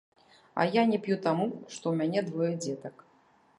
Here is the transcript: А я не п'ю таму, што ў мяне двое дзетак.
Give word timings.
А 0.63 0.65
я 0.75 0.85
не 0.91 0.99
п'ю 1.03 1.17
таму, 1.27 1.45
што 1.73 1.83
ў 1.93 1.93
мяне 2.01 2.19
двое 2.33 2.51
дзетак. 2.65 3.07